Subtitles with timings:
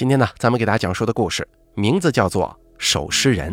[0.00, 3.52] 今天呢，咱们给大家讲述的故事名字叫做《守尸人》。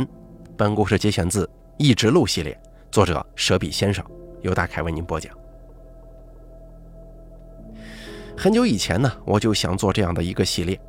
[0.56, 1.46] 本故事节选自
[1.78, 2.58] 《异志录》系列，
[2.90, 4.02] 作者舍笔先生，
[4.44, 5.38] 由大凯为您播讲。
[8.38, 10.80] 很久以前呢，我就想做这样的一个系列。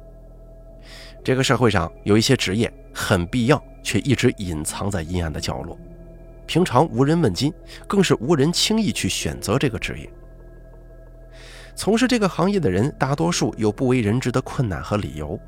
[1.24, 5.76] 这个社会上有一些职业很必要，却一直隐藏在阴暗的角落，
[6.46, 7.52] 平常无人问津，
[7.88, 10.08] 更是无人轻易去选择这个职业。
[11.78, 15.38] 从事这个行业的人，大多数有不为人知的困难和理由。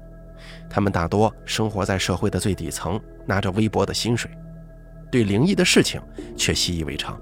[0.70, 4.30] 他们大多生活在社会的最底层，拿着微薄的薪水，
[5.10, 6.00] 对灵异的事情
[6.36, 7.20] 却习以为常。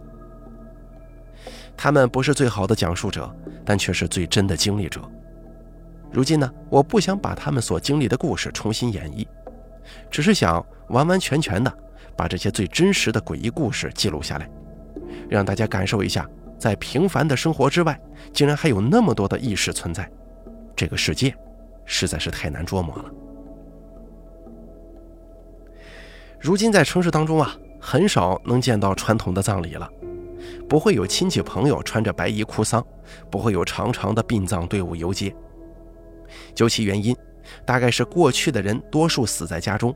[1.75, 3.35] 他们不是最好的讲述者，
[3.65, 5.01] 但却是最真的经历者。
[6.13, 9.27] 如今呢，我不想把他们所经历的故事重新演绎，
[10.11, 11.73] 只是想完完全全的
[12.15, 14.47] 把这些最真实的诡异故事记录下来，
[15.31, 16.29] 让大家感受一下。
[16.59, 17.99] 在平凡的生活之外，
[18.33, 20.11] 竟然还有那么多的意识存在，
[20.75, 21.35] 这个世界
[21.85, 23.05] 实在是太难捉摸了。
[26.41, 29.91] 如今在城市当中啊，很少能见到传统的葬礼了，
[30.69, 32.85] 不会有亲戚朋友穿着白衣哭丧，
[33.31, 35.35] 不会有长长的殡葬队伍游街。
[36.55, 37.17] 究其原因，
[37.65, 39.95] 大概是过去的人多数死在家中，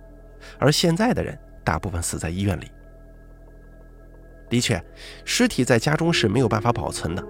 [0.59, 2.71] 而现在的人大部分死在医院里。
[4.53, 4.79] 的确，
[5.25, 7.25] 尸体在家中是没有办法保存的，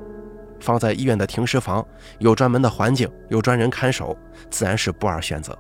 [0.59, 1.87] 放在医院的停尸房，
[2.19, 4.19] 有专门的环境，有专人看守，
[4.51, 5.57] 自然是不二选择。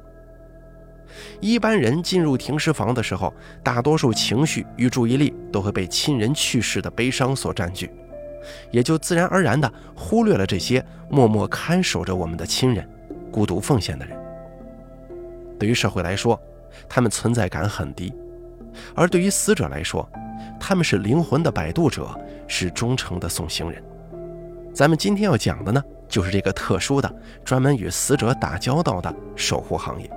[1.40, 7.88] 一般人进入停尸房的时候，大多数情绪与注意力都会被亲人去世的悲伤所占据，
[8.72, 12.84] 也就自然而然地忽略了这些默默看守着我们的亲人、
[13.30, 14.18] 孤独奉献的人。
[15.60, 16.36] 对于社会来说，
[16.88, 18.12] 他们存在感很低，
[18.96, 20.10] 而对于死者来说，
[20.64, 22.08] 他们是灵魂的摆渡者，
[22.46, 23.82] 是忠诚的送行人。
[24.72, 27.12] 咱们今天要讲的呢，就是这个特殊的、
[27.44, 30.08] 专门与死者打交道的守护行业。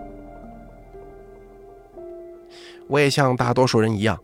[2.88, 4.16] 我也像大多数人一样，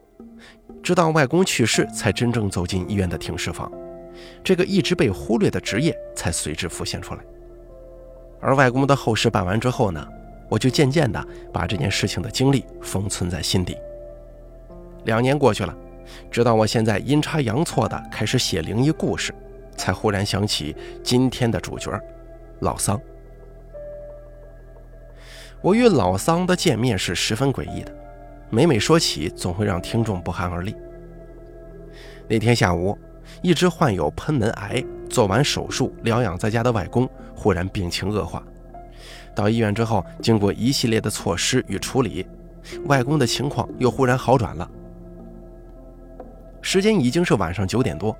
[0.83, 3.69] 直到外公去世，才真正走进医院的停尸房，
[4.43, 7.21] 这个一直被忽略的职业才随之浮现出来。
[8.39, 10.07] 而外公的后事办完之后呢，
[10.47, 13.75] 我就渐渐的把这件事情的经历封存在心底。
[15.05, 15.75] 两年过去了。
[16.29, 19.33] 直到我现在阴差阳错的开始写灵异故事，
[19.75, 21.91] 才忽然想起今天的主角
[22.59, 22.99] 老桑。
[25.61, 27.93] 我与老桑的见面是十分诡异的，
[28.49, 30.75] 每每说起，总会让听众不寒而栗。
[32.27, 32.97] 那天下午，
[33.41, 38.43] 一直患有喷门癌、做完手术疗养在家的外公，忽然病情恶化。
[39.35, 42.25] 到医院之后，经过一系列的措施与处理，
[42.85, 44.69] 外公的情况又忽然好转了。
[46.61, 48.15] 时间已经是晚上九点多，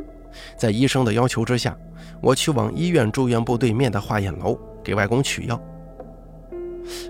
[0.57, 1.77] 在医生的要求之下，
[2.21, 5.61] 我去往医院住院部对面的化验楼给外公取药。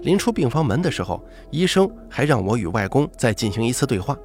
[0.01, 4.17] 临出病房门的时候，医生还让我与外公再进行一次对话。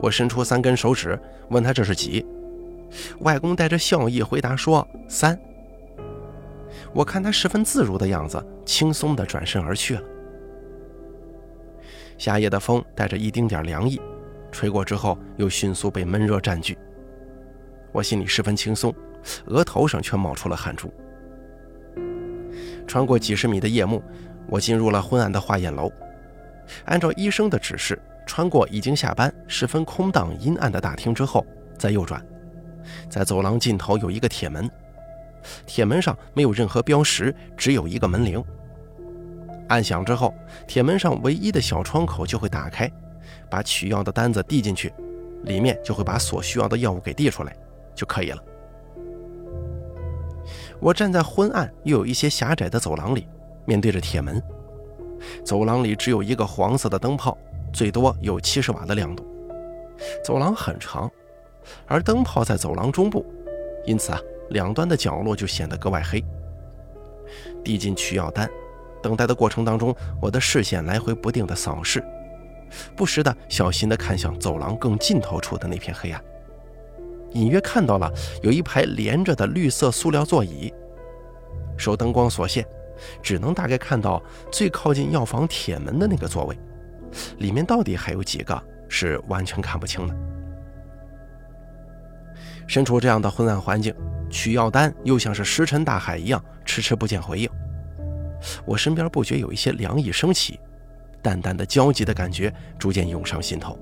[0.00, 2.26] 我伸出三根手指，问他这是几？
[3.20, 5.38] 外公带着笑意回答说三。
[6.92, 10.02] 我看他十分自如的样子，轻松地转身而去了。
[12.18, 14.00] 夏夜的风带着一丁点凉意。
[14.50, 16.78] 吹过之后，又迅速被闷热占据。
[17.92, 18.94] 我心里十分轻松，
[19.46, 20.92] 额头上却冒出了汗珠。
[22.86, 24.02] 穿过几十米的夜幕，
[24.48, 25.90] 我进入了昏暗的化验楼。
[26.84, 31.44] 按照医生的指示，穿过已经下班、十分空荡阴暗的大厅之后，
[31.78, 32.24] 再右转，
[33.08, 34.70] 在走廊尽头有一个铁门，
[35.64, 38.42] 铁门上没有任何标识，只有一个门铃。
[39.68, 40.32] 按响之后，
[40.66, 42.90] 铁门上唯一的小窗口就会打开。
[43.50, 44.92] 把取药的单子递进去，
[45.44, 47.56] 里面就会把所需要的药物给递出来，
[47.94, 48.42] 就可以了。
[50.78, 53.26] 我站在昏暗又有一些狭窄的走廊里，
[53.64, 54.42] 面对着铁门。
[55.42, 57.36] 走廊里只有一个黄色的灯泡，
[57.72, 59.26] 最多有七十瓦的亮度。
[60.22, 61.10] 走廊很长，
[61.86, 63.24] 而灯泡在走廊中部，
[63.86, 64.20] 因此啊，
[64.50, 66.22] 两端的角落就显得格外黑。
[67.64, 68.48] 递进取药单，
[69.02, 72.04] 等待的过程当中，我的视线来回不定的扫视。
[72.94, 76.22] 不时的小心地看向走廊更尽头处的那片黑暗，
[77.32, 78.10] 隐约看到了
[78.42, 80.72] 有一排连着的绿色塑料座椅。
[81.76, 82.66] 受灯光所限，
[83.22, 86.58] 只能大概看到最靠近药房铁门的那个座位，
[87.38, 90.14] 里面到底还有几个是完全看不清的。
[92.66, 93.94] 身处这样的昏暗环境，
[94.28, 97.48] 取药单又像是石沉大海一样，迟迟不见回应。
[98.64, 100.58] 我身边不觉有一些凉意升起。
[101.26, 103.76] 淡淡的焦急的感觉逐渐涌上心头。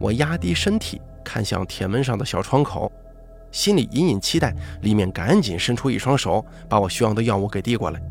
[0.00, 2.90] 我压低身体，看向铁门上的小窗口，
[3.52, 8.02] 心里隐隐期待里面赶紧伸出一双手，把我需要的药物给递过来。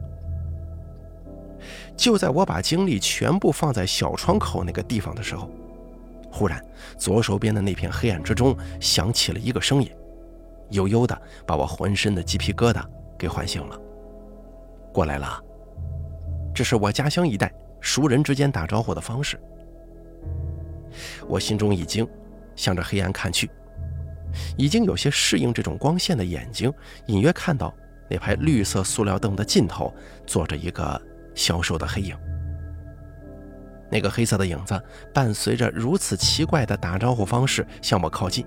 [1.98, 5.50] 就在我把精力全部放在小窗口那个地方的时候，
[6.32, 6.64] 忽然
[6.98, 9.92] 左手边的那片黑暗之中响起了一个声音，
[10.70, 12.82] 悠悠的把我浑身的鸡皮疙瘩
[13.20, 13.78] 给唤醒了。
[14.94, 15.44] 过来了，
[16.54, 19.40] 这是我家乡一带熟人之间打招呼的方式。
[21.28, 22.08] 我心中一惊，
[22.56, 23.50] 向着黑暗看去，
[24.58, 26.72] 已经有些适应这种光线的眼睛，
[27.08, 27.74] 隐约看到
[28.10, 29.94] 那排绿色塑料凳的尽头
[30.28, 31.02] 坐着一个
[31.34, 32.16] 消瘦的黑影。
[33.90, 34.82] 那个黑色的影子
[35.14, 38.46] 伴随着如此奇怪的打招呼方式向我靠近，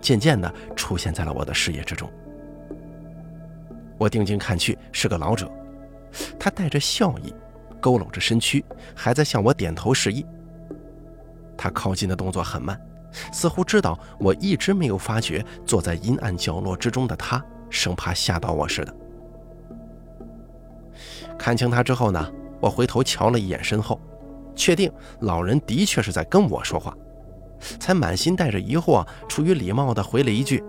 [0.00, 2.10] 渐渐地出现在了我的视野之中。
[3.98, 5.50] 我定睛看去，是个老者，
[6.38, 7.32] 他带着笑意，
[7.82, 8.64] 佝偻着身躯，
[8.94, 10.24] 还在向我点头示意。
[11.58, 12.80] 他靠近的动作很慢，
[13.32, 18.94] 似乎知道我一直没有发觉坐在阴暗角落之中的他，生怕吓到我似的。
[21.38, 24.00] 看清他之后呢，我回头瞧了一眼身后，
[24.54, 24.90] 确定
[25.20, 26.96] 老人的确是在跟我说话，
[27.80, 30.62] 才满心带着疑惑，出于礼貌的回了一句：“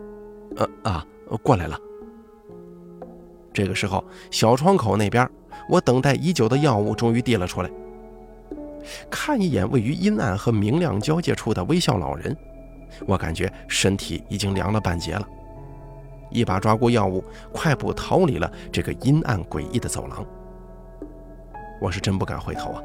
[0.57, 1.05] 呃啊，
[1.43, 1.77] 过来了。”
[3.53, 5.29] 这个时候，小窗口那边，
[5.69, 7.69] 我等待已久的药物终于递了出来。
[9.09, 12.35] 看一眼位于阴暗和明亮交界处的微笑老人，
[13.07, 15.27] 我感觉身体已经凉了半截了。
[16.29, 17.23] 一把抓过药物，
[17.53, 20.25] 快步逃离了这个阴暗诡异的走廊。
[21.79, 22.81] 我是真不敢回头啊，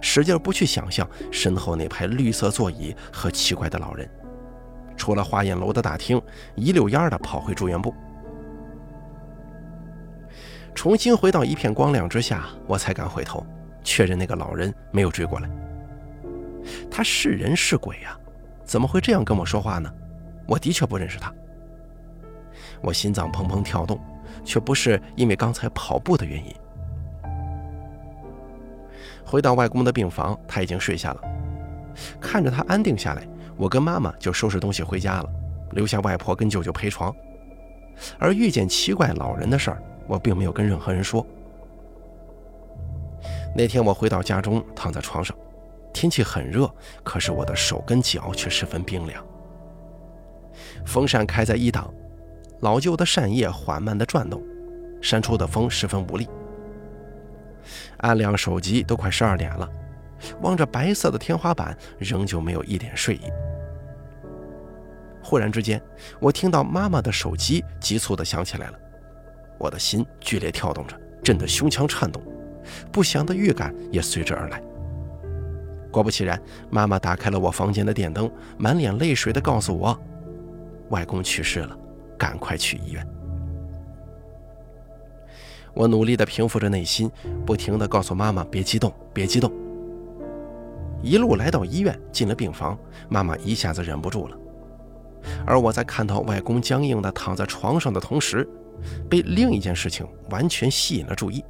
[0.00, 4.08] 使劲不去想象身后那排绿色座椅和奇怪的老人。
[4.96, 6.20] 出了化验楼的大厅，
[6.54, 7.92] 一溜烟的跑回住院部。
[10.74, 13.44] 重新回到一片光亮之下，我才敢回头。
[13.84, 15.50] 确认那个老人没有追过来，
[16.90, 18.16] 他是人是鬼呀？
[18.64, 19.92] 怎么会这样跟我说话呢？
[20.46, 21.32] 我的确不认识他。
[22.80, 24.00] 我心脏砰砰跳动，
[24.44, 26.54] 却不是因为刚才跑步的原因。
[29.24, 31.20] 回到外公的病房，他已经睡下了。
[32.20, 33.26] 看着他安定下来，
[33.56, 35.28] 我跟妈妈就收拾东西回家了，
[35.72, 37.14] 留下外婆跟舅舅陪床。
[38.18, 41.26] 而遇见奇怪老人的事儿，我并没有跟任何人说。
[43.54, 45.36] 那天我回到家中，躺在床上，
[45.92, 46.70] 天气很热，
[47.02, 49.24] 可是我的手跟脚却十分冰凉。
[50.84, 51.92] 风扇开在一档，
[52.60, 54.42] 老旧的扇叶缓慢地转动，
[55.00, 56.28] 扇出的风十分无力。
[57.98, 59.68] 按亮手机，都快十二点了，
[60.40, 63.30] 望着白色的天花板，仍旧没有一点睡意。
[65.22, 65.80] 忽然之间，
[66.20, 68.78] 我听到妈妈的手机急促地响起来了，
[69.62, 72.20] 我的心剧烈跳动着，震得胸腔颤动。
[72.90, 74.60] 不祥的预感也随之而来。
[75.88, 78.28] 果不其然，妈妈打开了我房间的电灯，
[78.58, 79.96] 满脸泪水地告诉我
[80.90, 81.78] ：“外公去世了，
[82.18, 83.06] 赶快去医院。”
[85.74, 87.08] 我努力地平复着内心，
[87.46, 89.52] 不停地告诉妈妈：“别激动，别激动。”
[91.02, 92.76] 一路来到医院，进了病房，
[93.08, 94.36] 妈妈一下子忍不住了。
[95.46, 98.48] 而我在看到外公僵硬地躺在床上的同时，
[99.08, 101.44] 被另一件事情完全吸引了注意。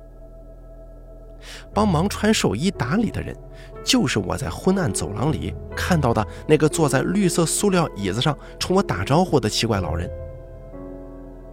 [1.74, 3.36] 帮忙穿寿衣打理的人，
[3.84, 10.08] 就是我在昏暗走廊里看到的那个坐在绿色塑料椅子上冲我打招呼的奇怪老人。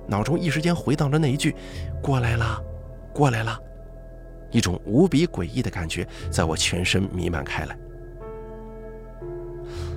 [0.07, 1.55] 脑中一时间回荡着那一句
[2.03, 2.61] ：“过来了，
[3.13, 3.59] 过来了。”
[4.51, 7.77] 一种无比诡异的感觉在我全身弥漫开来。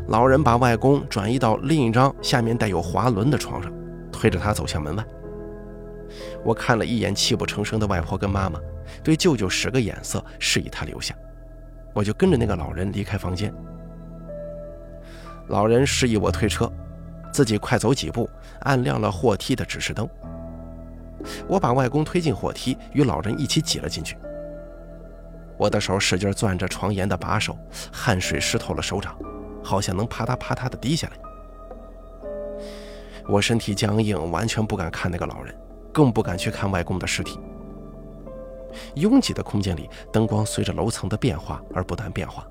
[0.08, 3.72] 老人把外公转移到另一张下面带有滑轮的床上，
[4.10, 5.04] 推着他走向门外。
[6.44, 8.58] 我看了一眼泣不成声的外婆跟妈妈。
[9.02, 11.14] 对舅舅使个眼色，示意他留下，
[11.94, 13.52] 我就跟着那个老人离开房间。
[15.48, 16.70] 老人示意我推车，
[17.32, 18.28] 自己快走几步，
[18.60, 20.06] 按亮了货梯的指示灯。
[21.46, 24.18] 我把外公推进货梯，与老人一起挤了进去。
[25.56, 27.56] 我的手使劲攥着床沿的把手，
[27.92, 29.16] 汗水湿透了手掌，
[29.62, 31.16] 好像能啪嗒啪嗒的滴下来。
[33.28, 35.54] 我身体僵硬，完全不敢看那个老人，
[35.92, 37.38] 更不敢去看外公的尸体。
[38.94, 42.46] 拥挤的空间里，灯光随着楼层的变化而不断变化。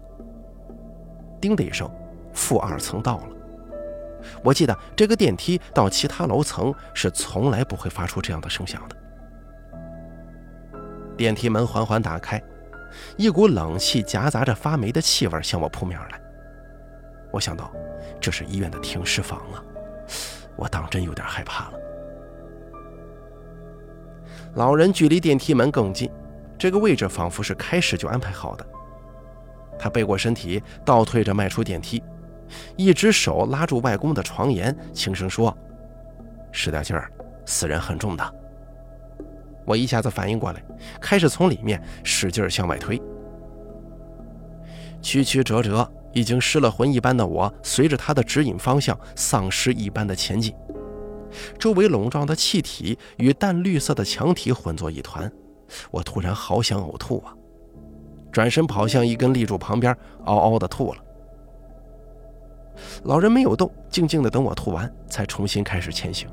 [1.41, 1.89] 叮的一声，
[2.33, 3.23] 负二层到了。
[4.43, 8.95] 我记得这个电梯到其他楼层是从来不会发出这样的声响的。
[11.17, 12.41] 电梯门缓缓打开，
[13.17, 16.21] 一股冷气夹杂着发霉的气味向我扑面而来。
[17.31, 17.71] 我想到，
[18.19, 19.63] 这是医院的停尸房啊！
[20.55, 21.79] 我当真有点害怕了。
[24.55, 26.11] 老人距离电梯门更近，
[26.57, 28.65] 这个位置仿佛是开始就安排好的。
[29.79, 32.03] 他背过身体，倒退着迈出电梯，
[32.75, 35.57] 一只手拉住外公的床沿，轻声说
[36.51, 37.09] ：“使点劲儿，
[37.45, 38.35] 死人很重的。”
[39.65, 40.61] 我一下子反应过来，
[40.99, 43.01] 开始从里面使劲向外推。
[45.01, 50.53] 曲曲折折，已经失了魂一般的我，随着他的指引方向，丧尸一般的前进。
[51.57, 55.31] 周围笼罩的气体与淡绿色的墙体混作一团，
[55.89, 57.33] 我突然好想呕吐啊！
[58.31, 61.01] 转身跑向一根立柱旁边，嗷嗷的吐了。
[63.03, 66.29] 老人没有动，静静的等我吐完，才重新开始前行。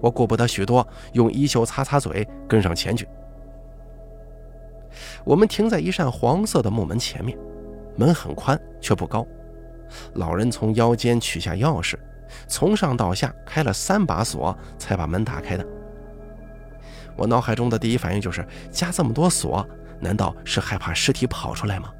[0.00, 3.08] 我顾不得许多，用衣袖擦擦嘴，跟上前去。
[5.24, 7.36] 我们停在一扇黄色的木门前面，
[7.96, 9.26] 门很宽，却不高。
[10.14, 11.94] 老人从腰间取下钥匙，
[12.46, 15.66] 从上到下开了三把锁，才把门打开的。
[17.16, 19.66] 我脑海中的第一反应就是：加这么多锁，
[20.00, 21.90] 难道是害怕尸体跑出来吗？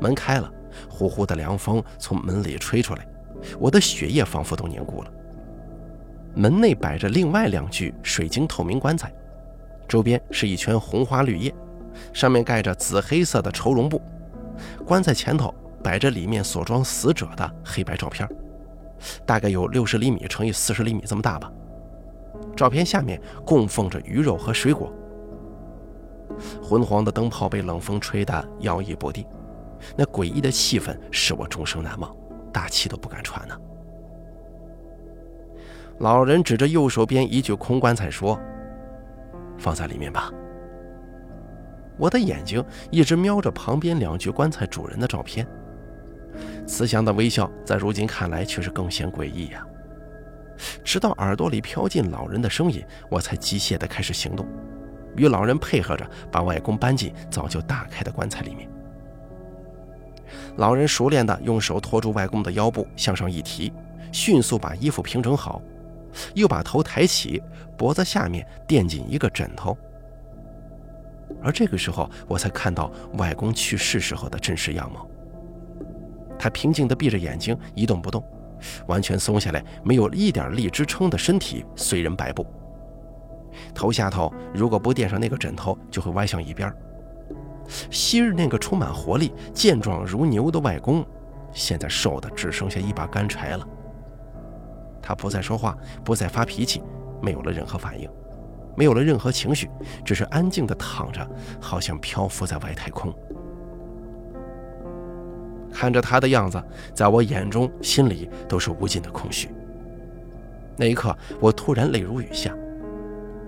[0.00, 0.50] 门开了，
[0.88, 3.06] 呼呼的凉风从门里吹出来，
[3.60, 5.12] 我的血液仿佛都凝固了。
[6.34, 9.12] 门内摆着另外两具水晶透明棺材，
[9.86, 11.54] 周边是一圈红花绿叶，
[12.12, 14.00] 上面盖着紫黑色的绸绒布。
[14.84, 18.28] 棺材前头摆着里面所装死者的黑白照片，
[19.26, 21.50] 大概有六十厘米乘以四十厘米这么大吧。
[22.56, 24.92] 照片下面供奉着鱼肉和水果。
[26.62, 29.26] 昏黄的灯泡被冷风吹得摇曳不定，
[29.96, 32.14] 那诡异的气氛使我终生难忘，
[32.52, 33.56] 大气都不敢喘呢。
[35.98, 38.38] 老人指着右手边一具空棺材说
[39.58, 40.32] ：“放在里面吧。”
[42.02, 45.46] 我的眼睛一直瞄着旁边两具棺材主人的照片，
[46.66, 49.64] 慈祥的微笑在如今看来却是更显诡异呀。
[50.82, 54.44] 直到耳朵里飘进老人的声音，我才机械地开始行动，
[55.14, 58.68] 与老人配合着把外公搬进早就打开的棺材里面。
[60.56, 63.72] 老人熟练地用手托住外公的腰部，向上一提，
[64.10, 65.62] 迅速把衣服平整好。
[66.34, 67.40] 又把头抬起，
[67.78, 69.78] 脖子下面垫进一个枕头。
[71.40, 75.08] 而这个时候，我才看到外公去世时候的真实样貌。
[76.38, 78.24] 他平静地闭着眼睛，一动不动，
[78.86, 82.44] 完全松下来，没有一点力支撑的身体随人摆布。
[83.74, 86.72] 头下头如果不垫上那个枕头，就会歪向一边。
[87.90, 91.06] 昔日那个充满活力、健壮如牛的外公，
[91.52, 93.66] 现在瘦的只剩下一把干柴了。
[95.00, 96.82] 他不再说话，不再发脾气，
[97.20, 98.10] 没有了任何反应，
[98.76, 99.68] 没有了任何情绪，
[100.04, 101.26] 只是安静地躺着，
[101.60, 103.12] 好像漂浮在外太空。
[105.72, 106.62] 看着他的样子，
[106.94, 109.48] 在我眼中、心里都是无尽的空虚。
[110.76, 112.54] 那一刻，我突然泪如雨下。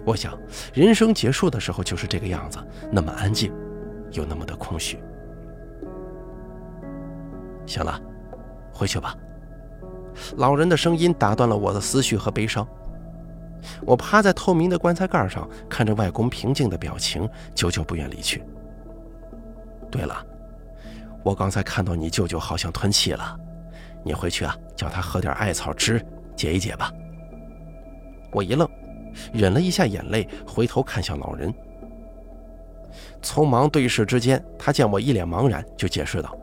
[0.06, 0.36] 我想，
[0.74, 2.58] 人生结束的时候就是这个样子，
[2.90, 3.52] 那么安静，
[4.12, 4.98] 又那么的空虚。
[7.66, 7.98] 行了，
[8.72, 9.14] 回去吧。
[10.36, 12.66] 老人的声音打断了我的思绪和悲伤。
[13.87, 18.42] 我趴在透明的棺材盖上，看着外公平静的表情，久久不愿离去。
[19.90, 20.25] 对了，
[21.23, 23.38] 我刚才看到你舅舅好像吞气了，
[24.04, 26.04] 你回去啊，叫他喝点艾草汁
[26.37, 26.92] 解一解吧。
[28.33, 28.68] 我一愣，
[29.33, 31.54] 忍了一下眼泪，回头看向老人。
[33.23, 36.37] 匆忙对视之间，他见我一脸茫然，就解释道。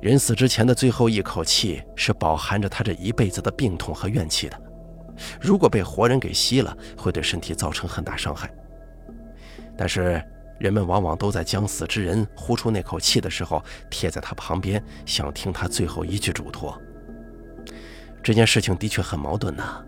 [0.00, 4.60] 人死之前的最后一口气是饱含着他这一辈子的病痛和怨气的，
[5.40, 8.50] 如果被活人给吸了，会对身体造成很大伤害。
[9.76, 10.22] 但是
[10.58, 16.80] 人们往往都在将死之人呼出那口气的时候，贴在他旁边，想听他最后一句嘱托。
[18.22, 19.84] 这件事情的确很矛盾呐。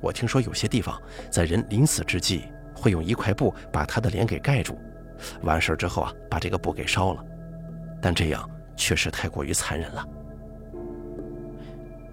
[0.00, 2.44] 我听说有些地方在人临死之际，
[2.74, 4.78] 会用一块布把他的脸给盖住，
[5.42, 7.24] 完事之后啊，把这个布给烧了，
[8.00, 8.48] 但这样。
[8.76, 10.08] 确实太过于残忍了。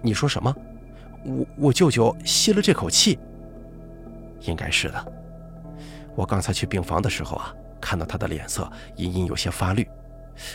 [0.02, 0.54] 你说什么？
[1.28, 3.18] 我我舅舅吸了这口气？
[4.42, 5.12] 应该是的。
[6.14, 9.86] 我刚才去病房的时候啊，看到他的脸色隐隐有些发绿，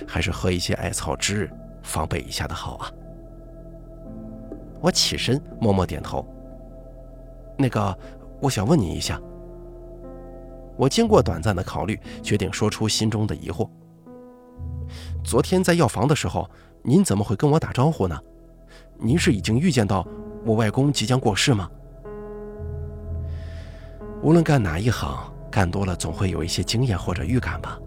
[0.07, 1.49] 还是喝一些艾草汁
[1.83, 2.91] 防备一下的好啊。
[4.81, 6.25] 我起身默默点头。
[7.57, 7.97] 那个，
[8.41, 9.21] 我想问你一下。
[10.75, 13.69] 我经过短暂的考虑，决定说出心中的疑惑。
[15.23, 16.49] 昨天在药房的时候，
[16.81, 18.19] 您怎么会跟我打招呼呢？
[18.97, 20.05] 您是已经预见到
[20.45, 21.69] 我外公即将过世吗？
[24.21, 25.17] 无论干哪一行，
[25.51, 27.79] 干多了总会有一些经验或者预感吧。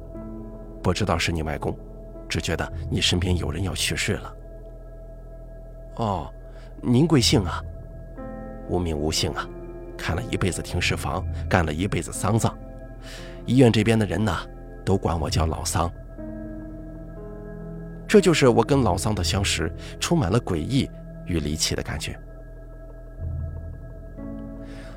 [0.82, 1.76] 不知道是你外公，
[2.28, 4.34] 只觉得你身边有人要去世了。
[5.96, 6.30] 哦，
[6.82, 7.62] 您贵姓啊？
[8.68, 9.48] 无名无姓啊，
[9.96, 12.54] 看了一辈子停尸房，干了一辈子丧葬，
[13.46, 14.34] 医院这边的人呢，
[14.84, 15.90] 都管我叫老桑。
[18.06, 20.88] 这就是我跟老桑的相识，充满了诡异
[21.26, 22.18] 与离奇的感觉。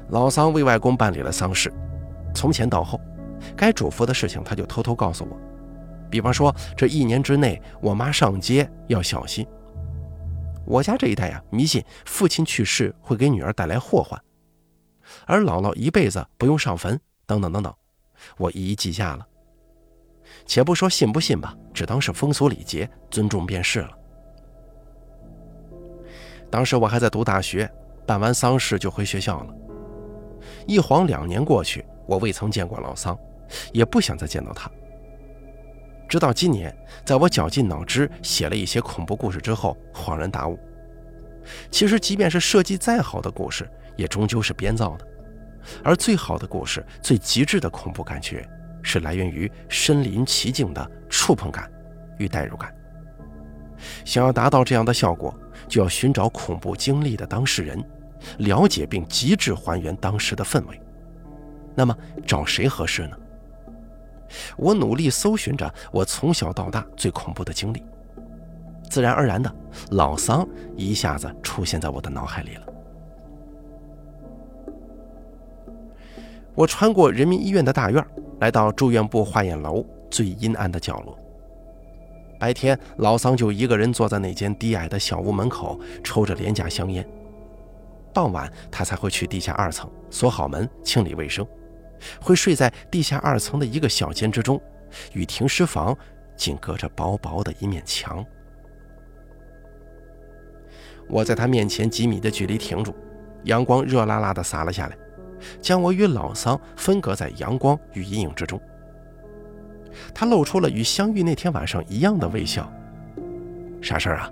[0.09, 1.71] 老桑为外公办理了丧事，
[2.33, 2.99] 从前到后，
[3.55, 5.37] 该嘱咐的事情他就偷偷告诉我。
[6.09, 9.45] 比方说，这一年之内，我妈上街要小心。
[10.65, 14.19] 我家这一代呀，迷信父亲去世会给女儿带来祸患，
[15.25, 17.73] 而姥姥一辈子不用上坟，等等等等，
[18.37, 19.25] 我一一记下了。
[20.45, 23.91] 且不说信不信吧，只当是风俗礼节，尊重便是了。
[26.49, 27.71] 当时我还在读大学，
[28.07, 29.53] 办完丧事就回学校了。
[30.69, 33.17] 一晃两年过去，我未曾见过老桑，
[33.73, 34.69] 也不想再见到他。
[36.07, 36.71] 直到今年，
[37.03, 40.59] 在我绞尽脑汁写了一些恐怖故事之后，恍然大悟：
[41.71, 45.07] 其实，即便是设计再好的故事，也终究是编造的。
[45.83, 48.47] 而最好的故事，最极致的恐怖感觉，
[48.83, 51.67] 是来源于身临其境的触碰感
[52.19, 52.71] 与代入感。
[54.05, 55.33] 想要达到这样的效果，
[55.67, 57.83] 就要寻找恐怖经历的当事人，
[58.39, 60.81] 了解并极致还原当时的氛围。
[61.75, 61.95] 那么，
[62.25, 63.17] 找谁合适呢？
[64.57, 67.83] 我努力搜寻着我从小到大最恐怖的经历，
[68.89, 69.51] 自然而然的，
[69.91, 72.65] 老桑一下子出现在我的脑海里了。
[76.53, 78.05] 我穿过人民医院的大院，
[78.39, 81.17] 来到住院部化验楼最阴暗的角落。
[82.37, 87.07] 白天，老桑就一个人坐在那间低矮的小屋门口，抽着廉价香烟。
[88.19, 91.47] 傍晚，他才会去地下二层锁好门，清理卫生。
[92.19, 94.61] 会睡在地下二层的一个小间之中，
[95.13, 95.97] 与停尸房
[96.35, 98.25] 仅隔着薄薄的一面墙。
[101.07, 102.93] 我在他面前几米的距离停住，
[103.45, 104.97] 阳光热辣辣的洒了下来，
[105.61, 108.61] 将我与老桑分隔在阳光与阴影之中。
[110.13, 112.69] 他露出了与相遇那天晚上一样的微笑。
[113.81, 114.29] 啥事儿啊？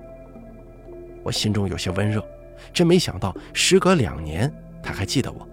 [1.24, 2.22] 我心中有些温热，
[2.74, 5.48] 真没想到，时隔两年，他还记得我。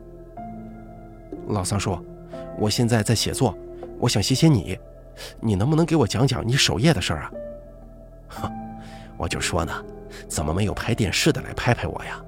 [1.48, 2.02] 老桑说
[2.58, 3.56] ：“我现在在写作，
[3.98, 4.78] 我想谢谢你，
[5.40, 7.32] 你能不能给我讲讲你守夜的事儿啊？”
[8.28, 8.52] 哼，
[9.16, 9.72] 我就说呢，
[10.28, 12.22] 怎么没有拍电视的来拍拍我呀？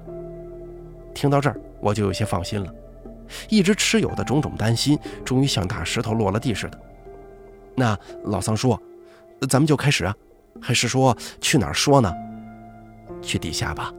[1.13, 2.71] 听到这儿，我就有些放心了，
[3.49, 6.79] 一直持有的种种担心，终于像大石头落了地似的。
[7.75, 8.79] 那老桑说
[9.49, 10.15] ：“咱们就开始啊，
[10.61, 12.13] 还是说去哪儿说呢？
[13.21, 13.91] 去地下吧。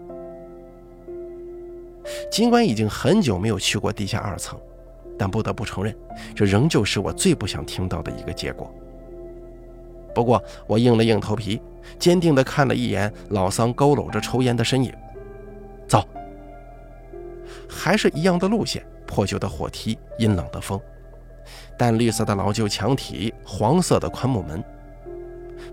[2.30, 4.58] 尽管已经很久没有去过地下二层。”
[5.20, 5.92] 但不得不承认，
[6.32, 8.72] 这仍旧是我最不想听到的一个结果。
[10.14, 11.60] 不过，我硬了硬头皮，
[11.98, 14.92] 坚定地看了一眼老桑佝偻着抽烟的身影。
[15.88, 16.06] 走，
[17.68, 20.80] 还是一样的路线：破旧的火梯，阴冷的风，
[21.76, 24.62] 淡绿色的老旧墙体，黄色的宽木门。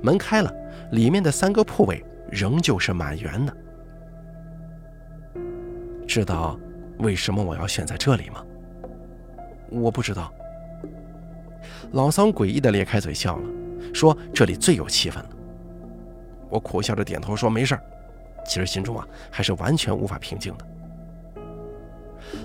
[0.02, 0.52] 门开了，
[0.92, 3.56] 里面的三个铺位仍旧是满员的。
[6.16, 6.58] 知道
[7.00, 8.42] 为什么我要选在这里吗？
[9.70, 10.34] 我不知道。
[11.92, 13.44] 老桑诡异的咧开嘴笑了，
[13.94, 15.30] 说：“这里最有气氛了。”
[16.48, 17.84] 我苦笑着点头说：“没事儿。”
[18.48, 20.66] 其实心中啊，还是完全无法平静的。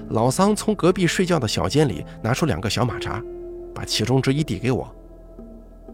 [0.08, 3.22] 老桑从隔壁睡觉的小间里拿出两个小马扎，
[3.72, 4.92] 把其中之一递给我。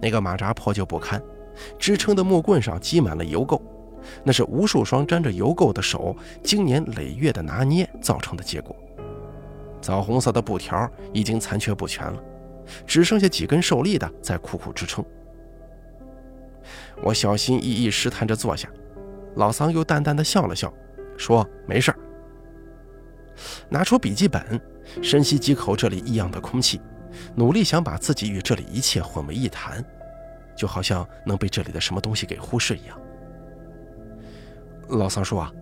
[0.01, 1.23] 那个马扎破旧不堪，
[1.79, 3.61] 支撑的木棍上积满了油垢，
[4.25, 8.75] 那是无数双沾着油垢的手经年累月的拿捏造成的结果。
[9.81, 12.23] 枣红色的布条已经残缺不全了，
[12.87, 15.05] 只剩下几根受力的在苦苦支撑。
[17.03, 18.69] 我小心翼翼试探着坐下，
[19.37, 20.73] 老桑又淡淡的笑了笑，
[21.17, 21.99] 说：“没事儿。”
[23.69, 24.61] 拿出笔记本，
[25.03, 26.81] 深吸几口这里异样的空气，
[27.35, 29.85] 努力想把自己与这里一切混为一谈，
[30.57, 32.99] 就好像能被这里的什么东西给忽视一样。
[34.89, 35.53] 老桑说：“啊，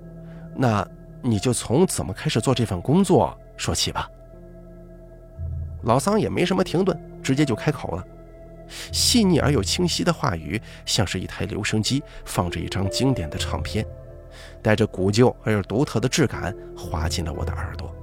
[0.54, 0.87] 那
[1.22, 4.08] 你就从怎么开始做这份工作说起吧。”
[5.84, 8.04] 老桑也没什么停顿，直接就开口了。
[8.90, 13.84] 细腻而又清晰的话语，像是一台留声机放着一张经典的唱片，
[14.62, 17.94] 带着古旧而又独特的质感，滑进了我的耳朵。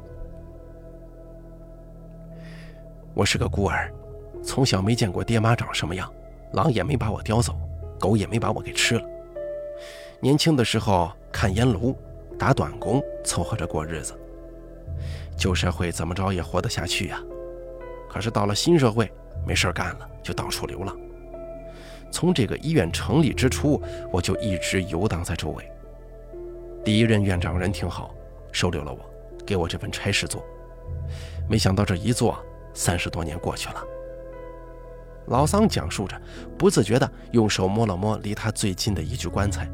[3.16, 3.92] 我是个孤儿，
[4.44, 6.12] 从小没见过爹妈长什么样，
[6.54, 7.56] 狼也没把我叼走，
[8.00, 9.04] 狗也没把我给吃了。
[10.24, 11.98] 年轻的时候看烟炉，
[12.38, 14.14] 打短工，凑合着过日子。
[15.36, 17.20] 旧社会怎么着也活得下去呀？
[18.08, 19.12] 可是到了新社会，
[19.48, 20.96] 没事干了就到处流浪。
[22.12, 23.82] 从这个医院成立之初，
[24.12, 25.68] 我就一直游荡在周围。
[26.86, 28.14] 第一任院长人挺好，
[28.52, 29.00] 收留了我，
[29.44, 30.46] 给我这份差事做。
[31.50, 32.38] 没想到这一做，
[32.76, 33.84] 三十多年过去了。
[35.28, 36.16] 老桑讲述着，
[36.60, 39.68] 不自觉地用手摸了摸离他最近的一具棺材。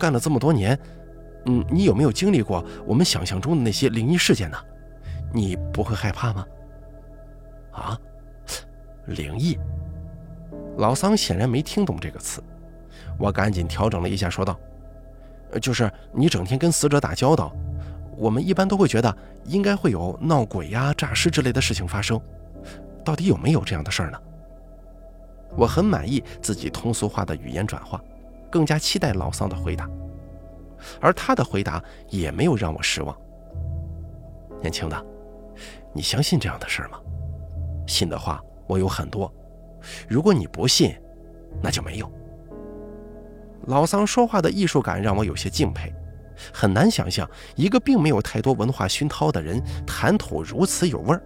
[0.00, 0.76] 干了这么多年，
[1.44, 4.56] 嗯，你有没有经历过我们想象中的那些灵异事件呢？
[5.32, 6.46] 你不会害怕吗？
[7.72, 7.98] 啊，
[9.06, 9.56] 灵异。
[10.78, 12.42] 老桑显然没听懂这个词，
[13.18, 14.58] 我赶紧调整了一下，说道
[15.60, 17.54] ：“就是你整天跟死者打交道，
[18.16, 22.20] 我们一般都会觉得应该会有闹鬼呀、诈尸之类的事情发生，
[23.04, 24.18] 到底有没有这样的事儿呢？”
[25.56, 28.00] 我很满意自己通俗化的语言转化，
[28.50, 29.88] 更加期待老桑的回答，
[31.00, 33.16] 而他的回答也没有让我失望。
[34.60, 35.06] 年轻的，
[35.94, 36.98] 你相信这样的事儿吗？
[37.86, 39.32] 信的话，我有很多。
[40.08, 40.94] 如果你不信，
[41.62, 42.10] 那就没有。
[43.66, 45.92] 老桑说话的艺术感让我有些敬佩，
[46.52, 51.22] 很难想象一个并没有太多文化熏陶的人谈吐如此有味儿。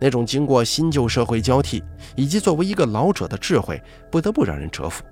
[0.00, 1.82] 那种经过新旧社会交替，
[2.16, 5.04] 以及作为一个老者的智慧，不得不让人折服。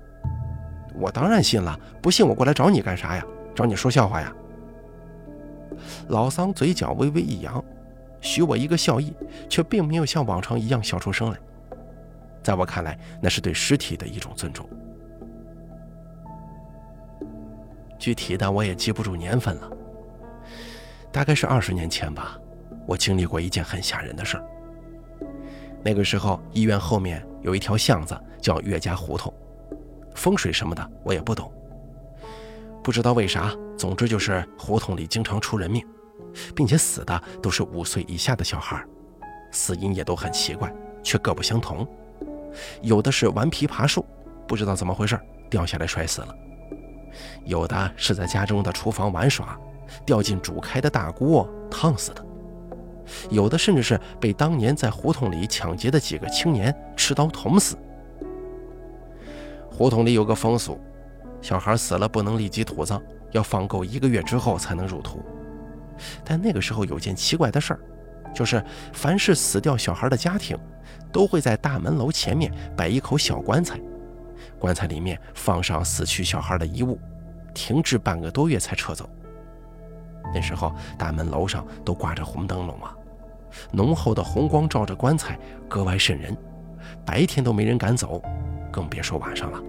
[0.95, 3.25] 我当然信了，不信我过来找你干啥呀？
[3.55, 4.33] 找你说笑话呀？
[6.07, 7.63] 老桑嘴角微微一扬，
[8.21, 9.13] 许我一个笑意，
[9.49, 11.37] 却并没有像往常一样笑出声来。
[12.41, 14.67] 在我看来，那是对尸体的一种尊重。
[17.97, 19.71] 具体的我也记不住年份了，
[21.11, 22.37] 大概是二十年前吧。
[22.85, 24.43] 我经历过一件很吓人的事儿。
[25.81, 29.33] 那个时候，医院后面有一条巷子叫岳家胡同，
[30.15, 31.51] 风水什么的我也不懂，
[32.83, 33.53] 不知道为啥。
[33.75, 35.85] 总之就是胡同里经常出人命，
[36.55, 38.81] 并且死的都是五岁以下的小孩，
[39.51, 41.85] 死因也都很奇怪，却各不相同。
[42.81, 44.05] 有的是顽皮爬树，
[44.47, 46.27] 不知道怎么回事掉下来摔死了；
[47.43, 49.59] 有的是在家中的厨房玩耍，
[50.05, 52.21] 掉进煮开的大锅烫死的；
[53.31, 57.75] 有的甚至是被当年在胡同里抢劫的几个青年持刀捅死。
[59.73, 60.79] 胡同里有个风俗，
[61.41, 65.19] 小孩死了不能立即土葬，要放够一个月之后才能入土。
[66.23, 67.79] 但那个时候有件奇怪的事儿，
[68.33, 70.57] 就是凡是死掉小孩的家庭。
[71.11, 73.79] 都会在大门楼前面摆一口小棺材，
[74.57, 76.99] 棺材里面放上死去小孩的衣物，
[77.53, 79.07] 停滞半个多月才撤走。
[80.33, 82.97] 那时候大门楼上都挂着红灯笼啊，
[83.71, 85.37] 浓厚的红光照着棺材，
[85.69, 86.35] 格外瘆人。
[87.05, 88.19] 白天都没人敢走，
[88.73, 89.61] 更别说晚上了。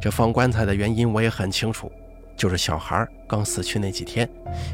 [0.00, 1.90] 这放棺材的原因我也很清楚，
[2.36, 4.28] 就是小孩刚死去那几天，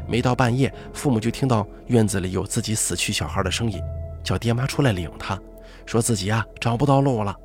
[0.07, 3.81] 没到半夜，父母就听到院子里有自己死去小孩的声音。
[4.23, 5.39] 叫爹妈出来领他，
[5.83, 7.35] 说自己呀找不到路了。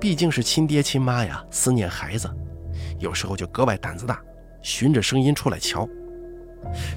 [0.00, 2.30] 毕竟是亲爹亲妈呀，思念孩子，
[2.98, 4.18] 有时候就格外胆子大，
[4.62, 5.86] 循着声音出来瞧。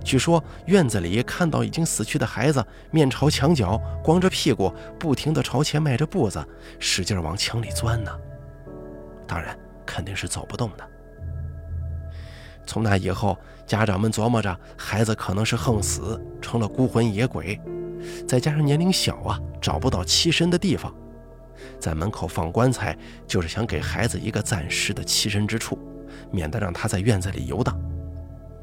[0.03, 6.45] 据说院子里看到已经死去的孩子，面朝墙角，光着屁股，不停地朝前迈着步子，
[6.79, 8.11] 使劲往墙里钻呢。
[9.27, 10.87] 当然，肯定是走不动的。
[12.65, 17.59] 从那以后，家长们琢磨着，孩子可能是横死，成了孤魂野鬼。
[18.27, 20.93] 再加上年龄小啊，找不到栖身的地方，
[21.79, 22.97] 在门口放棺材，
[23.27, 25.77] 就是想给孩子一个暂时的栖身之处，
[26.31, 27.79] 免得让他在院子里游荡。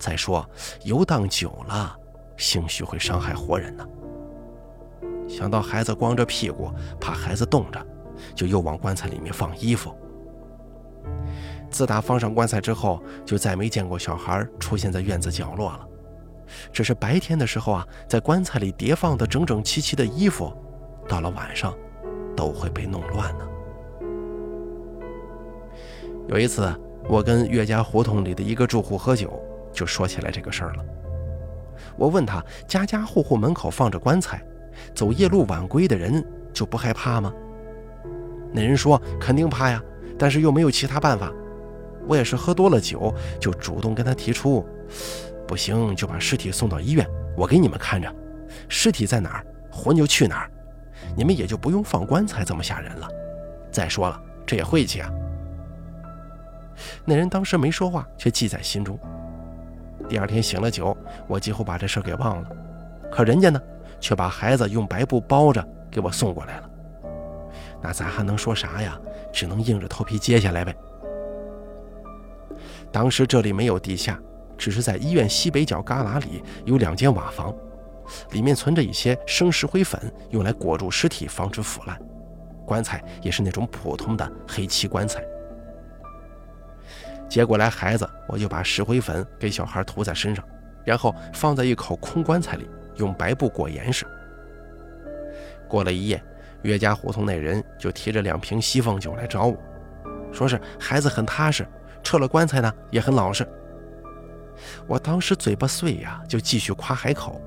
[0.03, 0.45] 再说
[0.83, 1.97] 游荡久了，
[2.37, 3.87] 兴许会伤害活人呢。
[5.29, 7.87] 想到孩子光着屁股，怕孩子冻着，
[8.35, 9.97] 就又往棺材里面放衣服。
[11.71, 15.89] 自打放上棺材之后，就再没见过小孩出现在院子角落了。
[16.73, 20.53] 只是白天的时候啊，在棺材里叠放的整整齐齐的衣服，
[21.09, 21.73] 到了晚上，
[22.37, 23.47] 都会被弄乱呢。
[26.27, 26.69] 有一次，
[27.09, 29.41] 我跟岳家胡同里的一个住户喝酒，
[29.73, 30.85] 就说起来这个事儿了。
[31.97, 34.43] 我问他，家家户户门口放着棺材，
[34.95, 37.33] 走夜路晚归的人就不害怕吗？
[38.53, 39.83] 那人说肯定怕呀，
[40.19, 41.33] 但是又没有其他办法。
[42.07, 44.67] 我也是喝多了酒，就主动跟他提出。
[45.47, 47.07] 不行，就把尸体送到医院，
[47.37, 48.13] 我给你们看着。
[48.69, 50.51] 尸体在哪儿，魂就去哪儿，
[51.17, 53.09] 你们也就不用放棺材这么吓人了。
[53.71, 55.11] 再说了，这也晦气啊。
[57.05, 58.99] 那人当时没说话，却记在心中。
[60.13, 60.95] 第二天醒了酒，
[61.27, 62.49] 我几乎把这事给忘了。
[63.11, 63.59] 可人家呢，
[63.99, 66.71] 却把孩子用白布包着给我送过来了。
[67.81, 69.01] 那咱还能说啥呀？
[69.33, 70.77] 只能硬着头皮接下来呗。
[72.93, 74.21] 当时这里没有地下。
[74.59, 77.53] 只是在医院西北角旮旯里有两间瓦房，
[78.33, 79.99] 里面存着一些生石灰粉，
[80.29, 81.99] 用来裹住尸体，防止腐烂。
[82.67, 85.25] 棺材也是那种普通的黑漆棺材。
[87.33, 90.45] 接过来孩子，我就把石灰粉给小孩涂在身上，
[90.85, 94.07] 然后放在一口空棺材里，用白布裹严实。
[95.67, 96.23] 过了一夜，
[96.61, 99.57] 岳家胡同那人就提着两瓶西凤酒来找我，
[100.31, 101.67] 说是孩子很踏实。
[102.03, 103.49] 撤了棺材呢也很老实。
[104.87, 107.41] 我当时嘴巴碎呀，就继续夸海口，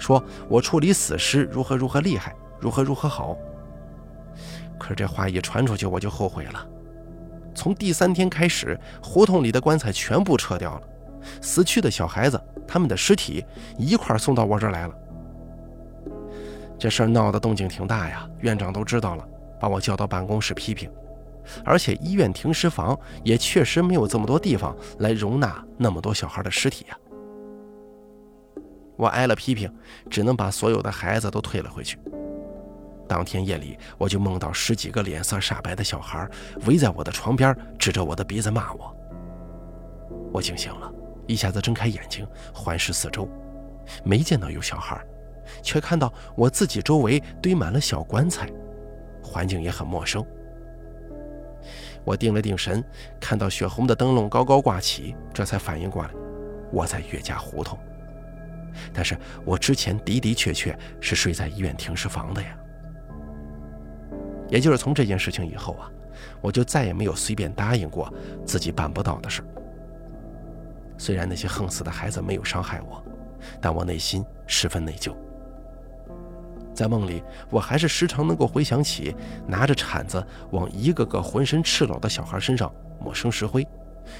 [0.00, 3.36] 说我处理死尸如何如何厉害，如何如何好。
[4.80, 6.66] 可是这话一传出去，我就后悔了。
[7.58, 10.82] 从第三天开始，胡同里的棺材全部撤掉了，
[11.42, 13.44] 死去的小孩子他们的尸体
[13.76, 14.94] 一块送到我这儿来了。
[16.78, 20.88] 这事儿闹得动静挺大呀，院长都知道了，把我叫到办公室批评。
[21.64, 26.96] 而且医院停尸房也确实没有这么多地方来容纳那么多小孩的尸体呀。
[28.94, 29.68] 我挨了批评，
[30.08, 31.98] 只能把所有的孩子都退了回去。
[33.08, 36.28] 当天夜里，我就梦到十几个脸色煞白的小孩
[36.66, 38.94] 围在我的床边，指着我的鼻子骂我。
[40.30, 40.92] 我惊醒了，
[41.26, 43.26] 一下子睁开眼睛，环视四周，
[44.04, 45.02] 没见到有小孩，
[45.62, 48.46] 却看到我自己周围堆满了小棺材，
[49.22, 50.24] 环境也很陌生。
[52.04, 52.84] 我定了定神，
[53.18, 56.10] 看到血红的灯笼高高挂起，这才反应过来，
[56.70, 57.78] 我在岳家胡同。
[58.92, 62.56] 但是我之前的的确确是睡在医院停尸房的呀。
[64.48, 65.90] 也就是从这件事情以后啊，
[66.40, 68.12] 我就再也没有随便答应过
[68.44, 69.42] 自己办不到的事。
[70.96, 73.02] 虽然那些横死的孩子没有伤害我，
[73.60, 75.14] 但我内心十分内疚。
[76.74, 79.14] 在梦里，我还是时常能够回想起
[79.46, 83.66] 拿着铲子往一个个浑身赤裸的小孩身上抹生石灰，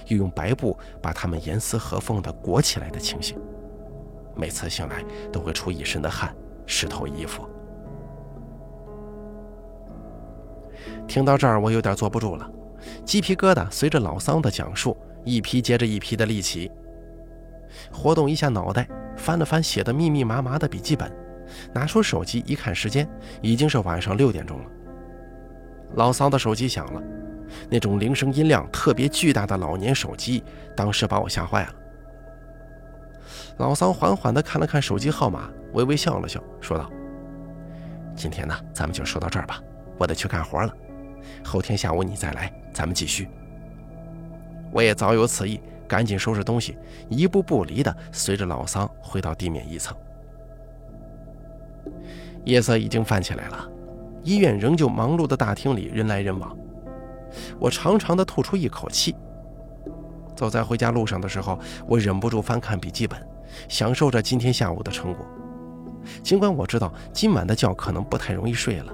[0.06, 3.38] 又用白布把他们严丝合缝地裹起来的情形。
[4.36, 6.34] 每次醒来都会出一身的汗，
[6.66, 7.48] 湿透衣服。
[11.08, 12.48] 听到这儿，我有点坐不住了，
[13.04, 16.70] 鸡皮疙瘩随着老桑的讲述一批接着一批的立起。
[17.90, 21.10] 活动一下脑袋，翻了翻写的密密麻麻的笔记本。
[21.72, 23.08] 拿出手机一看，时间
[23.40, 24.64] 已经是晚上六点钟了。
[25.94, 27.02] 老桑的手机响了，
[27.70, 30.44] 那种铃声音量特别巨大的老年手机，
[30.76, 31.74] 当时把我吓坏了。
[33.56, 36.90] 老桑缓缓地看了看手机号码，微微笑了笑，说道
[38.14, 39.58] ：“今天呢，咱们就说到这儿吧，
[39.96, 40.70] 我得去干活了。
[41.44, 43.28] 后天下午你再来，咱们继续。”
[44.70, 46.76] 我也早有此意，赶紧收拾东西，
[47.08, 49.96] 一步不离地随着老桑回到地面一层。
[52.44, 53.68] 夜色已经泛起来了，
[54.22, 56.56] 医院仍旧忙碌的大厅里人来人往。
[57.58, 59.14] 我长长的吐出一口气。
[60.36, 63.20] 走在回家路上的时候，我忍不住翻看笔记本，
[63.68, 65.26] 享受着今天下午的成果。
[66.22, 68.92] 尽管我知道今晚的觉可能不太容易睡了，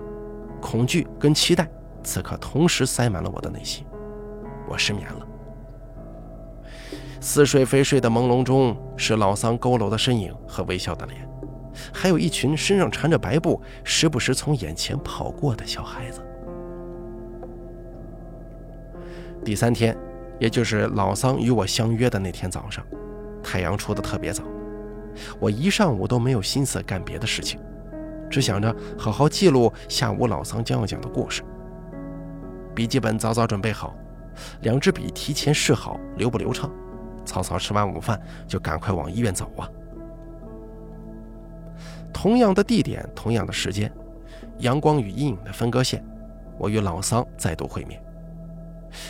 [0.61, 1.69] 恐惧跟期待
[2.05, 3.85] 此刻同时塞满了我的内心。
[4.69, 5.27] 我失眠了。
[7.21, 11.27] 似睡非睡的朦胧中，是老桑佝偻的身影和微笑的脸。
[11.93, 16.21] 还有一群身上缠着白布、时不时从眼前跑过的小孩子。
[19.45, 19.97] 第三天，
[20.39, 22.85] 也就是老桑与我相约的那天早上，
[23.43, 24.45] 太阳出得特别早，
[25.41, 27.59] 我一上午都没有心思干别的事情，
[28.31, 31.43] 只想着好好记录下午老桑将要讲的故事。
[32.75, 33.95] 笔记本早早准备好，
[34.63, 36.71] 两支笔提前试好流不流畅，
[37.25, 39.71] 草草吃完午饭就赶快往医院走啊。
[42.13, 43.93] 同样的地点，同样的时间，
[44.59, 46.05] 阳光与阴影的分割线，
[46.59, 48.03] 我与老桑再度会面。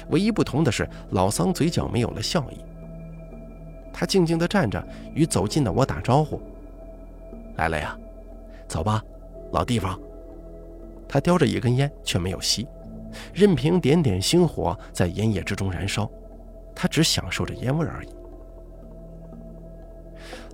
[0.09, 2.59] 唯一不同的是，老桑嘴角没有了笑意。
[3.93, 6.41] 他静静地站着，与走近的我打招呼
[7.57, 7.97] ：“来了呀，
[8.67, 9.03] 走吧，
[9.53, 9.99] 老地方。”
[11.07, 12.67] 他叼着一根烟，却没有吸，
[13.33, 16.11] 任凭点点星火在烟叶之中燃烧，
[16.75, 18.09] 他只享受着烟味而已。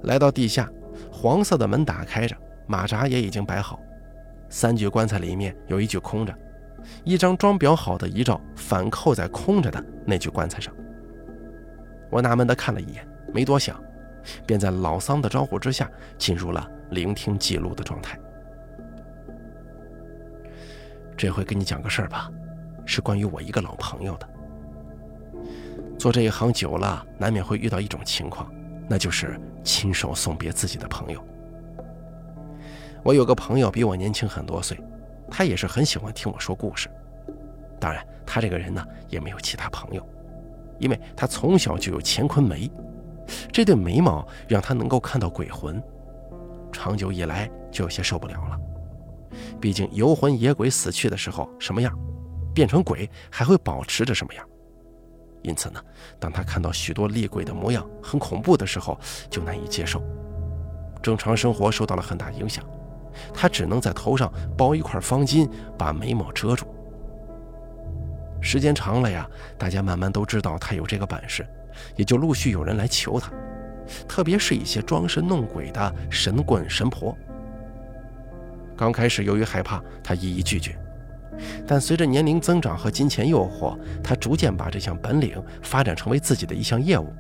[0.03, 0.71] 来到地下。
[1.13, 2.35] 黄色的门打开着，
[2.67, 3.79] 马扎也已经摆好，
[4.49, 6.35] 三具棺材里面有一具空着，
[7.05, 10.75] 一张装裱好的遗照反扣在空着的那具棺材上。
[12.11, 13.79] 我纳闷地看了一眼，没多想，
[14.47, 18.19] 便在老桑的招呼之下进入了聆听记录的状态。
[21.19, 22.31] 这回跟你讲个事儿吧，
[22.87, 24.29] 是关于我一个老朋友的。
[25.99, 28.51] 做这一行久了，难免会遇到一种情况。
[28.89, 31.25] 那就是亲手送别自己的朋友。
[33.05, 34.77] 我有个朋友比我年轻很多岁，
[35.31, 36.91] 他也是很喜欢听我说故事。
[37.79, 40.05] 当然，他这个人呢也没有其他朋友，
[40.79, 42.69] 因为他从小就有乾坤眉，
[43.53, 45.81] 这对眉毛让他能够看到鬼魂。
[46.73, 48.59] 长久以来就有些受不了了，
[49.61, 51.97] 毕竟游魂野鬼死去的时候什么样，
[52.55, 54.47] 变成鬼还会保持着什么样。
[55.43, 55.83] 因此呢，
[56.19, 58.99] 当他看到许多厉鬼的模样很恐怖的时候，
[59.31, 60.03] 就难以接受，
[61.03, 62.63] 正常生活受到了很大影响，
[63.33, 66.67] 他只能在头上包一块方巾，把眉毛遮住。
[68.43, 71.47] 时间长了呀，大家慢慢都知道他有这个本事，
[71.97, 73.33] 也就陆续有人来求他，
[74.07, 77.17] 特别是一些装神弄鬼的神棍神婆。
[78.77, 80.79] 刚开始由于害怕，他一一拒绝，
[81.67, 87.13] 但随着年龄增长和金钱诱惑，他逐渐把这项本领发展成为自己的一项业务，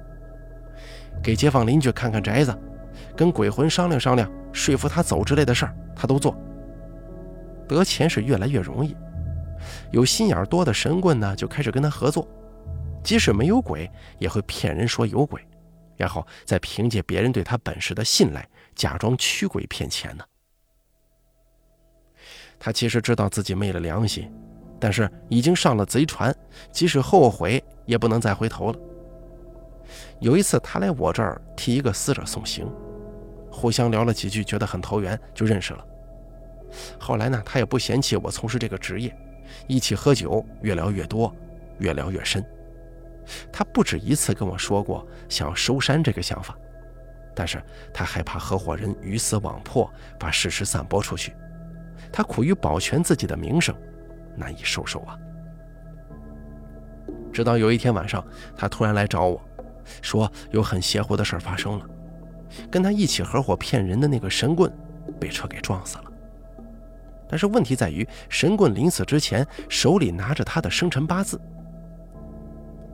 [1.22, 2.56] 给街坊邻居看看宅子，
[3.16, 6.37] 跟鬼魂商量商量，说服他走之类的事儿，他都做。
[7.68, 8.96] 得钱是越来越容易。
[9.92, 12.26] 有心眼多的神棍呢，就开始跟他合作，
[13.04, 15.40] 即使没有鬼，也会骗人说有鬼，
[15.96, 20.24] 然后再凭借别人对他本事的信赖，假装驱鬼骗钱呢。
[22.61, 24.31] 他其实知道自己昧了良心，
[24.79, 26.33] 但是已经上了贼船，
[26.70, 28.79] 即使后悔也不能再回头了。
[30.20, 32.70] 有一次，他来我这儿替一个死者送行，
[33.51, 35.85] 互相聊了几句，觉得很投缘，就认识了。
[36.99, 39.16] 后来呢，他也不嫌弃我从事这个职业。
[39.66, 41.35] 一起喝酒，越聊越多，
[41.79, 42.44] 越聊越深。
[43.51, 46.57] 他不止一次跟我说过想要收山这个想法，
[47.35, 47.61] 但是
[47.92, 51.35] 他害怕合伙人鱼死网破，把事实散播出去。
[52.12, 53.75] 他苦于保全自己的名声，
[54.37, 55.18] 难以收手啊。
[57.33, 58.25] 直到有一天晚上，
[58.57, 59.40] 他突然来找我，
[60.03, 61.87] 说有很邪乎的事发生了，
[62.70, 64.70] 跟他一起合伙骗人的那个神棍
[65.18, 66.05] 被车给撞死了。
[67.29, 71.40] 但是问题在于，神棍临死之前手里拿着他的生辰八字。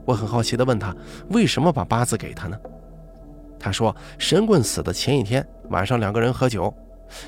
[0.05, 0.95] 我很好奇地问他，
[1.31, 2.59] 为什么把八字给他呢？
[3.59, 6.73] 他说，神棍死的前一天晚上，两个人喝酒，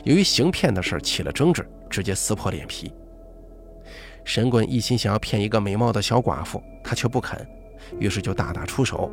[0.04, 2.92] 由于行骗的事起了争执，直接撕破脸皮。
[4.24, 7.48] 神棍一心想要骗一个美貌的小寡妇，他却不肯，
[7.98, 9.10] 于是就大打出手，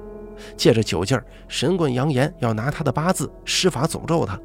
[0.58, 4.39] 借着酒劲儿，神棍扬言要拿他的八字施法诅咒他。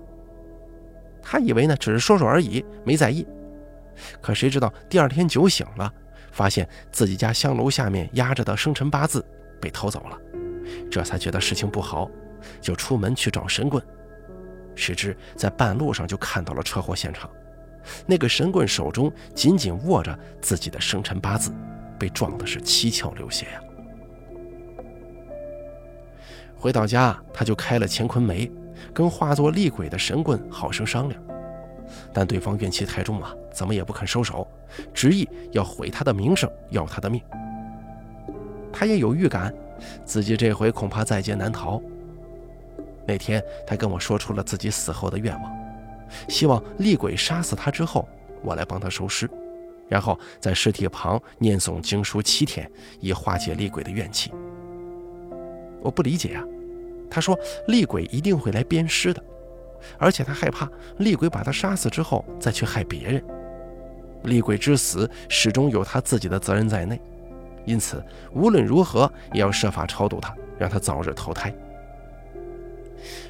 [1.23, 3.27] 他以为呢，只是说说而已，没在意。
[4.21, 5.93] 可谁知道第二天酒醒了，
[6.31, 9.25] 发现自己家香炉下面压着的生辰八字
[9.61, 10.19] 被偷走了，
[10.91, 12.09] 这才觉得事情不好，
[12.61, 13.83] 就出门去找神棍。
[14.75, 17.29] 谁知在半路上就看到了车祸现场，
[18.07, 21.53] 那个神棍手中紧紧握着自己的生辰八字，
[21.99, 23.61] 被撞的是七窍流血呀。
[26.57, 28.51] 回到家，他就开了乾坤眉，
[28.93, 31.23] 跟化作厉鬼的神棍好生商量。
[32.13, 34.47] 但对方怨气太重啊，怎么也不肯收手，
[34.93, 37.21] 执意要毁他的名声，要他的命。
[38.73, 39.53] 他也有预感，
[40.05, 41.83] 自己这回恐怕在劫难逃。
[43.11, 45.53] 那天，他跟我说出了自己死后的愿望，
[46.29, 48.09] 希望厉鬼杀死他之后，
[48.41, 49.29] 我来帮他收尸，
[49.89, 52.71] 然后在尸体旁念诵经书七天，
[53.01, 54.33] 以化解厉鬼的怨气。
[55.83, 56.45] 我不理解啊，
[57.11, 59.21] 他说厉鬼一定会来鞭尸的。
[59.99, 63.25] 而且他害怕厉鬼把他杀死之后再去害别人，
[64.23, 67.01] 厉鬼之死始终有他自己的责任在内，
[67.65, 71.53] 因此无论如何也要设法超度他，让他早日投胎。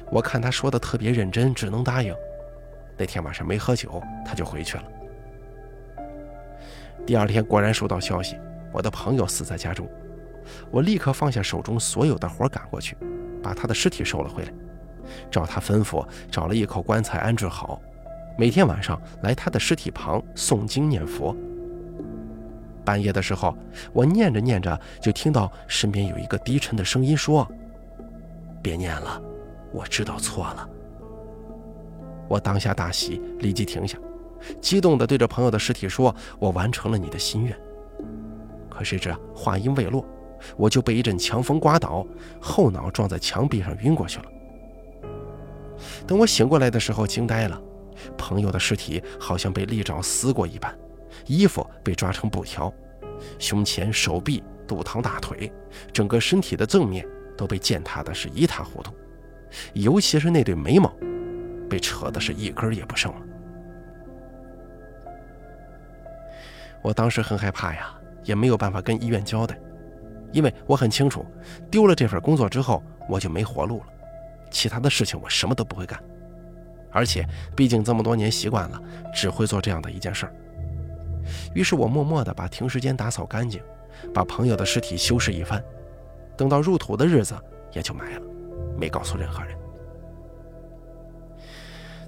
[0.09, 2.15] 我看他说的特别认真，只能答应。
[2.97, 4.83] 那天晚上没喝酒，他就回去了。
[7.05, 8.37] 第二天果然收到消息，
[8.71, 9.89] 我的朋友死在家中，
[10.69, 12.95] 我立刻放下手中所有的活赶过去，
[13.41, 14.53] 把他的尸体收了回来。
[15.31, 17.81] 照他吩咐，找了一口棺材安置好，
[18.37, 21.35] 每天晚上来他的尸体旁诵经念佛。
[22.85, 23.57] 半夜的时候，
[23.93, 27.47] 我念着念着，就听到身边有一个低沉的声音说
[28.61, 29.21] ：“别念了，
[29.71, 30.69] 我知道错了。”
[32.29, 33.97] 我当下大喜，立即停下，
[34.61, 37.57] 激动地对着朋友的尸体说：“我完成了你的心愿。”
[38.69, 40.05] 可谁知话音未落，
[40.55, 42.05] 我就被一阵强风刮倒，
[42.39, 44.25] 后脑撞在墙壁上晕过去了。
[46.07, 47.61] 等我醒过来的时候，惊呆了，
[48.17, 50.73] 朋友的尸体好像被利爪撕过一般，
[51.25, 52.73] 衣服被抓成布条，
[53.39, 55.51] 胸前、手臂、肚膛、大腿，
[55.91, 57.05] 整个身体的正面
[57.35, 58.93] 都被践踏的是一塌糊涂，
[59.73, 60.93] 尤其是那对眉毛，
[61.69, 63.21] 被扯的是一根也不剩了。
[66.81, 69.57] 我当时很害怕呀，也没有办法跟医院交代，
[70.31, 71.25] 因为我很清楚，
[71.69, 73.85] 丢了这份工作之后，我就没活路了。
[74.49, 76.01] 其他的事情我什么都不会干，
[76.91, 77.25] 而且
[77.55, 78.81] 毕竟这么多年习惯了，
[79.13, 80.33] 只会做这样的一件事儿。
[81.53, 83.61] 于是我默默地把停尸间打扫干净，
[84.13, 85.63] 把朋友的尸体修饰一番，
[86.35, 87.35] 等到入土的日子
[87.73, 88.21] 也就埋了，
[88.81, 89.55] 没告诉任何人。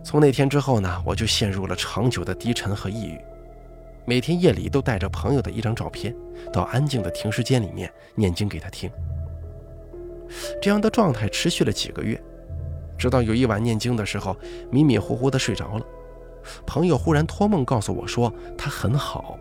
[0.03, 3.21] 从那天之后呢，我就陷入了长久的低沉和抑郁，
[4.05, 6.15] 每天夜里都带着朋友的一张照片，
[6.51, 8.89] 到安静的停尸间里面念经给他听。
[10.59, 12.19] 这样的状态持续了几个月。
[12.97, 14.35] 直到有一晚念经的时候，
[14.71, 15.85] 迷迷糊糊的睡着了。
[16.65, 19.37] 朋友忽然托梦告诉我说他很好。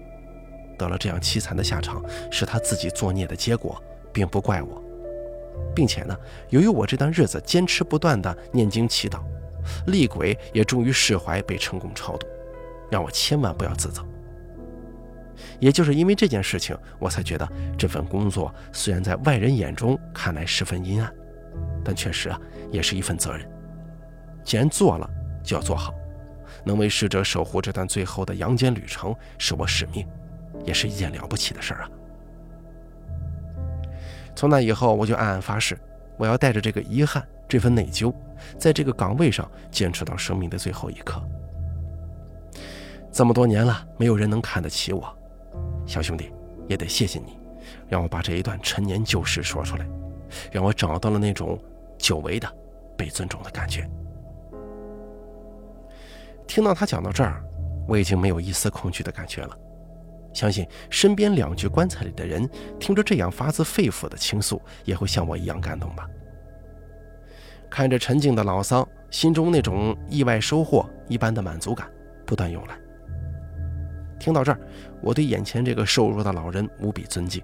[0.78, 3.80] 得了这样凄惨的下场，是他自己作孽的结果，
[4.12, 4.81] 并不怪我。
[5.74, 6.16] 并且呢，
[6.50, 9.20] 由于我这段日子坚持不断的念经祈祷，
[9.86, 12.26] 厉鬼也终于释怀，被成功超度，
[12.90, 14.04] 让我千万不要自责。
[15.58, 17.48] 也就是因为这件事情，我才觉得
[17.78, 21.12] 这份工作虽然在外人眼中看来十分阴暗，
[21.84, 22.40] 但确实啊，
[22.70, 23.48] 也是一份责任。
[24.44, 25.08] 既然做了，
[25.42, 25.94] 就要做好。
[26.64, 30.06] 能为逝者守护这段最后的阳间旅程，是我使命，
[30.64, 31.90] 也是一件了不起的事儿啊！
[34.34, 35.78] 从那以后，我就暗暗发誓，
[36.16, 38.12] 我要带着这个遗憾、这份内疚，
[38.58, 41.22] 在这个岗位上坚持到生命的最后一刻。
[43.12, 45.14] 这么多年了，没有人能看得起我。
[45.86, 46.32] 小兄弟，
[46.66, 47.38] 也得谢谢你，
[47.88, 49.86] 让我把这一段陈年旧事说出来，
[50.50, 51.58] 让我找到了那种
[51.98, 52.50] 久违的
[52.96, 53.88] 被尊重的感觉。
[56.46, 57.44] 听到他讲到这儿，
[57.86, 59.58] 我已经没有一丝恐惧的感觉了。
[60.32, 66.08] 相信身边两具棺材里的人，听着这样发自肺腑的倾诉，也会像我一样感动吧。
[67.70, 71.90] 看着沉静的老桑，心中那种意外收获一般的满足感
[72.26, 72.76] 不断涌来。
[74.18, 74.60] 听到这儿，
[75.00, 77.42] 我对眼前这个瘦弱的老人无比尊敬。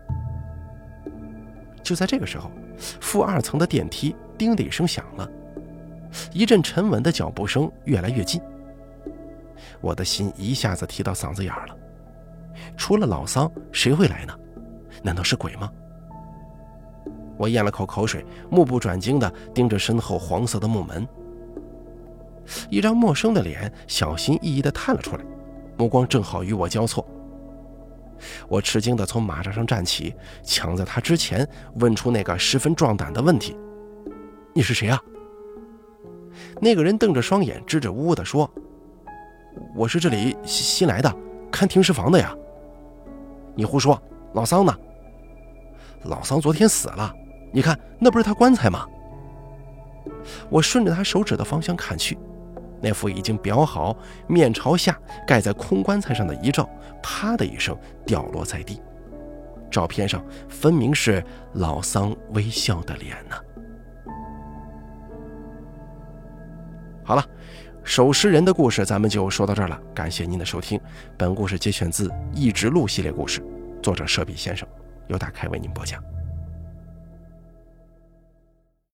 [1.83, 5.29] 就在这个时候，负二层的电梯“叮”的一声响了，
[6.33, 8.41] 一阵沉稳的脚步声越来越近。
[9.81, 11.77] 我的心一下子提到嗓子眼了。
[12.79, 14.33] 除了老桑，谁会来呢？
[15.03, 15.71] 难道是鬼吗？
[17.37, 21.07] 我咽了口口水，目不转睛地盯着身后黄色的木门。
[22.71, 25.25] 一张陌生的脸小心翼翼地探了出来。
[25.77, 27.07] 目光正好与我交错，
[28.49, 33.57] 我吃惊地从马扎上站起，抢在他之前问出那个十分壮胆的问题
[34.55, 35.01] ：“你是谁啊？”
[36.61, 38.51] 那个人瞪着双眼，支支吾吾地说
[39.77, 41.15] ：“我是这里新来的，
[41.53, 42.35] 看停尸房的呀。
[43.59, 44.01] ”“你胡说！
[44.35, 44.73] 老桑呢
[46.07, 47.13] ？”“老桑昨天死了，
[47.53, 48.87] 你看那不是他棺材吗？”
[50.49, 52.17] 我顺着他手指的方向看去。
[52.81, 53.97] 那副已经裱好、
[54.29, 54.97] 面朝下
[55.27, 56.71] 盖在空棺材上的遗照，
[57.03, 58.81] 啪的一声掉落在地。
[59.69, 61.21] 照片上分明是
[61.55, 63.37] 老桑微笑的脸呢。
[67.03, 67.25] 好了，
[67.89, 69.81] 守尸人的故事咱们就说到这儿了。
[69.95, 70.79] 感谢您的收听，
[71.17, 73.43] 本故事节选自《一直录》系列故事，
[73.83, 74.69] 作者舍比先生，
[75.07, 75.99] 由大开为您播讲。